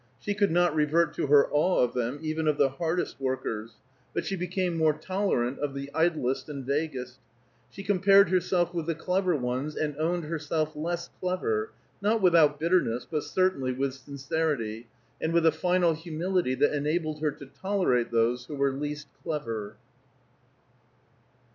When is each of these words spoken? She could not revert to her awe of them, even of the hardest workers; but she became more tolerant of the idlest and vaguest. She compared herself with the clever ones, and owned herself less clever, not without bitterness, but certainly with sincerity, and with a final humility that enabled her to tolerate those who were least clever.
She 0.19 0.33
could 0.33 0.49
not 0.49 0.73
revert 0.73 1.13
to 1.13 1.27
her 1.27 1.47
awe 1.51 1.81
of 1.83 1.93
them, 1.93 2.17
even 2.23 2.47
of 2.47 2.57
the 2.57 2.69
hardest 2.69 3.19
workers; 3.21 3.73
but 4.15 4.25
she 4.25 4.35
became 4.35 4.75
more 4.75 4.93
tolerant 4.93 5.59
of 5.59 5.75
the 5.75 5.91
idlest 5.93 6.49
and 6.49 6.65
vaguest. 6.65 7.19
She 7.69 7.83
compared 7.83 8.29
herself 8.29 8.73
with 8.73 8.87
the 8.87 8.95
clever 8.95 9.35
ones, 9.35 9.75
and 9.75 9.95
owned 9.99 10.23
herself 10.23 10.75
less 10.75 11.09
clever, 11.19 11.69
not 12.01 12.19
without 12.19 12.59
bitterness, 12.59 13.05
but 13.11 13.25
certainly 13.25 13.73
with 13.73 13.93
sincerity, 13.93 14.87
and 15.21 15.33
with 15.33 15.45
a 15.45 15.51
final 15.51 15.93
humility 15.93 16.55
that 16.55 16.73
enabled 16.73 17.21
her 17.21 17.29
to 17.33 17.45
tolerate 17.45 18.09
those 18.09 18.45
who 18.45 18.55
were 18.55 18.71
least 18.71 19.07
clever. 19.21 19.75